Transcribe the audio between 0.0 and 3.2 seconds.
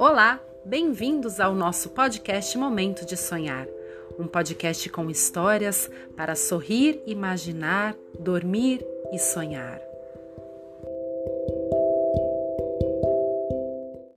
Olá, bem-vindos ao nosso podcast Momento de